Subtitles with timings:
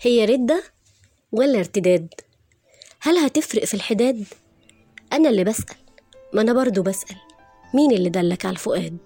[0.00, 0.62] هي ردة
[1.32, 2.14] ولا ارتداد؟
[3.00, 4.24] هل هتفرق في الحداد؟
[5.12, 5.76] أنا اللي بسأل
[6.32, 7.16] ما أنا برضو بسأل.
[7.74, 8.98] مين اللي دلك على الفؤاد؟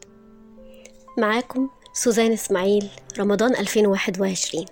[1.18, 4.64] معاكم سوزان إسماعيل رمضان 2021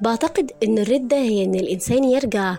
[0.00, 2.56] بعتقد إن الردة هي إن الإنسان يرجع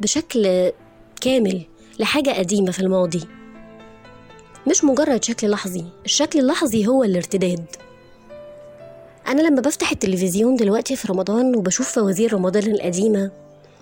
[0.00, 0.72] بشكل
[1.20, 1.62] كامل
[1.98, 3.28] لحاجة قديمة في الماضي.
[4.70, 7.66] مش مجرد شكل لحظي الشكل اللحظي هو الارتداد.
[9.28, 13.30] أنا لما بفتح التلفزيون دلوقتي في رمضان وبشوف فوازير رمضان القديمة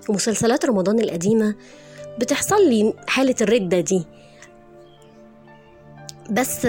[0.08, 1.54] ومسلسلات رمضان القديمة
[2.18, 4.04] بتحصل لي حالة الردة دي.
[6.30, 6.66] بس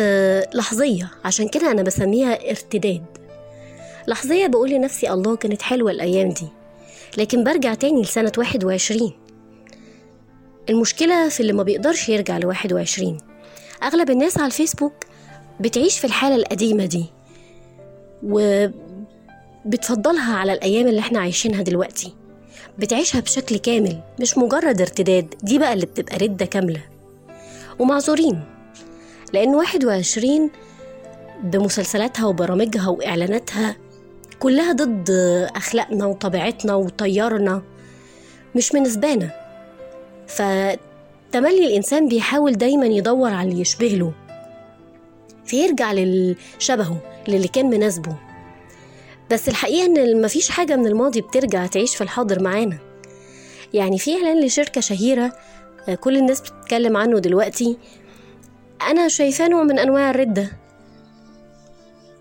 [0.53, 3.03] لحظية عشان كده أنا بسميها ارتداد.
[4.07, 6.47] لحظية بقول لنفسي الله كانت حلوة الأيام دي
[7.17, 9.13] لكن برجع تاني لسنة واحد وعشرين.
[10.69, 13.17] المشكلة في اللي ما بيقدرش يرجع لواحد وعشرين.
[13.83, 14.93] أغلب الناس على الفيسبوك
[15.59, 17.05] بتعيش في الحالة القديمة دي.
[19.65, 22.13] وبتفضلها على الأيام اللي إحنا عايشينها دلوقتي.
[22.79, 26.81] بتعيشها بشكل كامل مش مجرد ارتداد دي بقى اللي بتبقى ردة كاملة.
[27.79, 28.43] ومعذورين
[29.33, 30.49] لأن واحد وعشرين
[31.43, 33.75] بمسلسلاتها وبرامجها وإعلاناتها
[34.39, 35.09] كلها ضد
[35.55, 37.61] أخلاقنا وطبيعتنا وطيارنا
[38.55, 39.31] مش من سبانة
[40.27, 44.13] فتملي الإنسان بيحاول دايما يدور على اللي يشبه له
[45.45, 48.15] فيرجع لشبهه للي كان مناسبه.
[49.31, 52.77] بس الحقيقة إن مفيش حاجة من الماضي بترجع تعيش في الحاضر معانا.
[53.73, 55.33] يعني في إعلان لشركة شهيرة
[55.99, 57.77] كل الناس بتتكلم عنه دلوقتي.
[58.81, 60.51] أنا شايفاه نوع من أنواع الردة.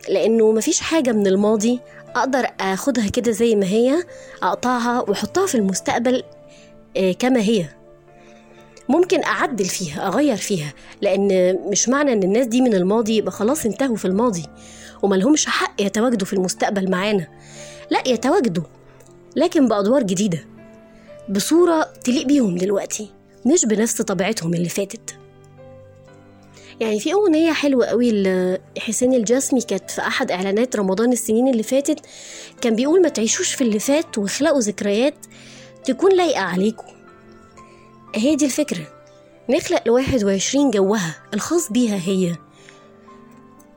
[0.08, 1.80] لأنه مفيش حاجة من الماضي
[2.16, 4.04] أقدر أخدها كده زي ما هي
[4.42, 6.22] أقطعها وأحطها في المستقبل
[7.18, 7.66] كما هي.
[8.88, 13.66] ممكن أعدل فيها أغير فيها لأن مش معنى إن الناس دي من الماضي يبقى خلاص
[13.66, 14.44] انتهوا في الماضي
[15.02, 17.26] وملهمش حق يتواجدوا في المستقبل معانا.
[17.90, 18.64] لا يتواجدوا
[19.36, 20.44] لكن بأدوار جديدة
[21.28, 23.10] بصورة تليق بيهم دلوقتي
[23.46, 25.16] مش بنفس طبيعتهم اللي فاتت.
[26.80, 28.22] يعني في أغنية حلوة قوي
[28.76, 32.00] لحسين الجسمي كانت في أحد إعلانات رمضان السنين اللي فاتت
[32.60, 35.14] كان بيقول ما تعيشوش في اللي فات واخلقوا ذكريات
[35.84, 36.84] تكون لايقة عليكم.
[38.14, 38.86] هي دي الفكرة.
[39.50, 42.36] نخلق لواحد وعشرين جوها الخاص بيها هي.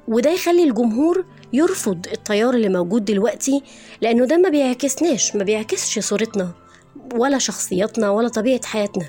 [0.07, 3.63] وده يخلي الجمهور يرفض التيار اللي موجود دلوقتي
[4.01, 6.51] لأنه ده ما بيعكسناش ما بيعكسش صورتنا
[7.15, 9.05] ولا شخصياتنا ولا طبيعة حياتنا.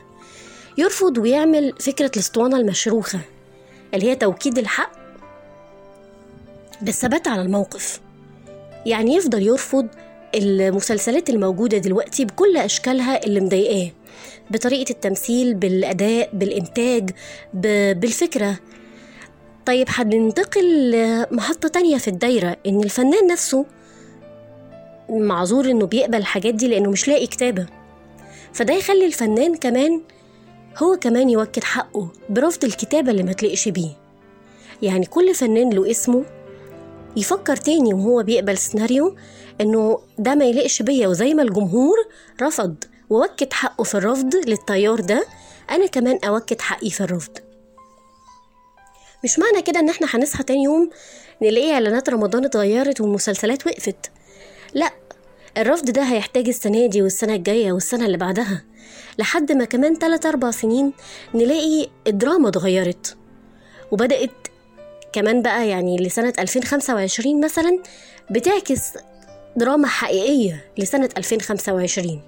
[0.79, 3.21] يرفض ويعمل فكرة الاسطوانة المشروخة
[3.95, 4.93] اللي هي توكيد الحق
[6.83, 8.01] بالثبات على الموقف.
[8.87, 9.89] يعني يفضل يرفض
[10.35, 13.91] المسلسلات الموجودة دلوقتي بكل أشكالها اللي مضايقاه.
[14.51, 17.11] بطريقة التمثيل بالأداء بالإنتاج
[17.95, 18.59] بالفكرة.
[19.67, 23.67] طيب هننتقل لمحطة تانية في الدايرة إن الفنان نفسه
[25.11, 27.67] معذور إنه بيقبل الحاجات دي لأنه مش لاقي كتابة.
[28.53, 30.01] فده يخلي الفنان كمان
[30.83, 33.91] هو كمان يوكد حقه برفض الكتابة اللي ما تلقش بيه.
[34.83, 36.25] يعني كل فنان له اسمه
[37.17, 39.17] يفكر تاني وهو بيقبل سيناريو
[39.61, 41.97] إنه ده ما يلقش بيا وزي ما الجمهور
[42.43, 42.75] رفض
[43.11, 45.27] ووكد حقه في الرفض للتيار ده
[45.71, 47.39] أنا كمان أوكد حقي في الرفض.
[49.25, 50.91] مش معنى كده إن إحنا هنصحى تاني يوم
[51.43, 54.11] نلاقي إعلانات رمضان اتغيرت والمسلسلات وقفت.
[54.75, 54.91] لأ
[55.57, 58.65] الرفض ده هيحتاج السنة دي والسنة الجاية والسنة اللي بعدها
[59.19, 60.93] لحد ما كمان تلات أربع سنين
[61.35, 63.17] نلاقي الدراما اتغيرت.
[63.93, 64.31] وبدأت
[65.13, 67.79] كمان بقى يعني لسنة 2025 مثلا
[68.31, 68.81] بتعكس
[69.57, 72.23] دراما حقيقية لسنة 2025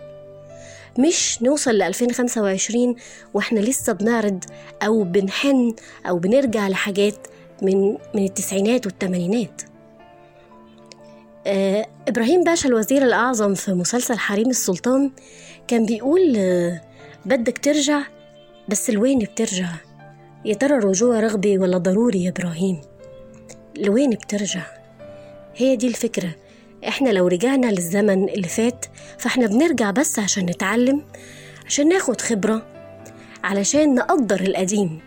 [0.99, 2.95] مش نوصل ل 2025
[3.35, 4.45] وإحنا لسه بنعرض
[4.83, 5.75] أو بنحن
[6.09, 7.27] أو بنرجع لحاجات
[7.63, 9.63] من من التسعينات والثمانينات
[11.47, 15.11] آه إبراهيم باشا الوزير الأعظم في مسلسل حريم السلطان
[15.69, 16.81] كان بيقول آه
[17.27, 18.01] بدك ترجع
[18.69, 19.69] بس لوين بترجع؟
[20.45, 22.81] يا ترى الرجوع رغبة ولا ضروري يا إبراهيم؟
[23.77, 24.63] لوين بترجع؟
[25.57, 26.31] هي دي الفكرة.
[26.89, 28.87] إحنا لو رجعنا للزمن اللي فات
[29.19, 31.05] فإحنا بنرجع بس عشان نتعلم
[31.67, 32.67] عشان ناخد خبرة
[33.45, 35.01] علشان نقدر القديم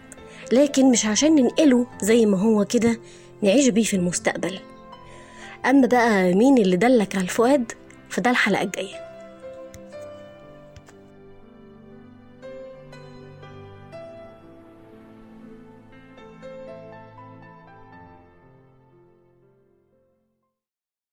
[0.52, 3.00] لكن مش عشان ننقله زي ما هو كده
[3.42, 4.60] نعيش بيه في المستقبل.
[5.66, 7.72] أما بقى مين اللي دلك على الفؤاد؟
[8.10, 9.11] فده الحلقة الجاية.